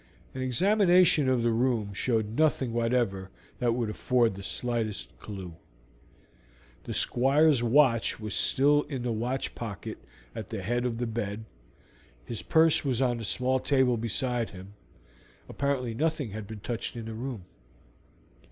An 0.33 0.41
examination 0.41 1.29
of 1.29 1.43
the 1.43 1.51
room 1.51 1.93
showed 1.93 2.35
nothing 2.35 2.73
whatever 2.73 3.29
that 3.59 3.75
would 3.75 3.87
afford 3.87 4.33
the 4.33 4.41
slightest 4.41 5.15
clew. 5.19 5.57
The 6.85 6.93
Squire's 6.95 7.61
watch 7.61 8.19
was 8.19 8.33
still 8.33 8.81
in 8.89 9.03
the 9.03 9.11
watch 9.11 9.53
pocket 9.53 9.99
at 10.33 10.49
the 10.49 10.63
head 10.63 10.85
of 10.87 10.97
the 10.97 11.05
bed, 11.05 11.45
his 12.25 12.41
purse 12.41 12.83
was 12.83 12.99
on 12.99 13.19
a 13.19 13.23
small 13.23 13.59
table 13.59 13.95
beside 13.95 14.49
him; 14.49 14.73
apparently 15.47 15.93
nothing 15.93 16.31
had 16.31 16.47
been 16.47 16.61
touched 16.61 16.95
in 16.95 17.05
the 17.05 17.13
room. 17.13 17.45